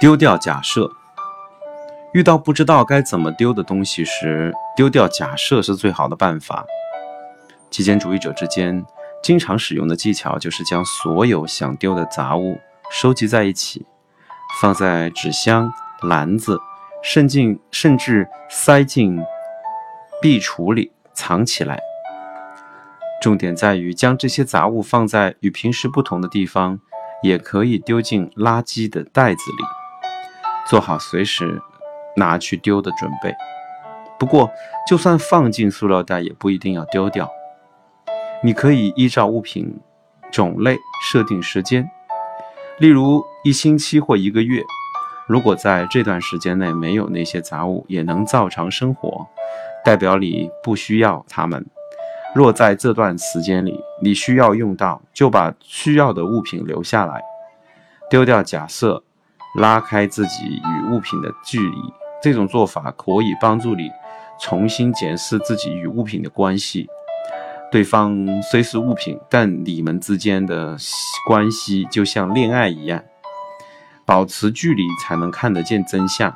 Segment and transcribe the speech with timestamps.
[0.00, 0.92] 丢掉假设。
[2.14, 6.64] 遇到不知道该怎么丢的东西时，丢掉假设是最好的办法。
[7.68, 8.84] 极简主义者之间
[9.22, 12.58] 经常使用的技巧就是将所有想丢的杂物
[12.90, 13.84] 收集在一起，
[14.60, 16.58] 放在纸箱、篮子，
[17.02, 19.20] 甚至甚至塞进
[20.22, 21.80] 壁橱里藏起来。
[23.20, 26.78] 重点在于将这些杂物放在与平时不同的地方，
[27.22, 29.77] 也可以丢进垃圾的袋子里。
[30.68, 31.60] 做好随时
[32.16, 33.34] 拿去丢的准备。
[34.18, 34.50] 不过，
[34.88, 37.30] 就算放进塑料袋，也不一定要丢掉。
[38.42, 39.80] 你可以依照物品
[40.30, 41.88] 种类设定时间，
[42.78, 44.62] 例如一星期或一个月。
[45.26, 49.26] 如果在这段时间内没有那些杂物，也能照常生活，
[49.84, 51.64] 代表你不需要它们。
[52.34, 57.22] 若在这段时间里你需要用到，就把需要的物品留下来，
[58.10, 59.02] 丢掉假设。
[59.56, 61.76] 拉开自己与物品的距离，
[62.22, 63.90] 这种做法可以帮助你
[64.40, 66.88] 重新检视自己与物品的关系。
[67.70, 70.76] 对方虽是物品，但你们之间的
[71.26, 73.02] 关系就像恋爱一样，
[74.06, 76.34] 保持距离才能看得见真相。